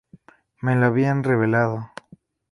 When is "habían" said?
0.87-1.23